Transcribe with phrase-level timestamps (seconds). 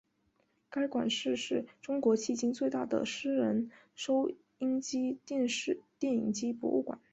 [0.71, 5.19] 该馆是是中国迄今最大的私人收音机
[5.99, 6.99] 电影机博物馆。